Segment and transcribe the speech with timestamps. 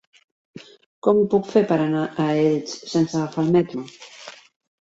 [1.07, 3.89] Com ho puc fer per anar a Elx sense agafar el metro?